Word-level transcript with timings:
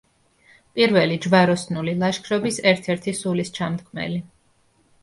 პირველი 0.79 1.17
ჯვაროსნული 1.25 1.93
ლაშქრობის 2.05 2.59
ერთ-ერთი 2.73 3.15
სულისჩამდგმელი. 3.21 4.23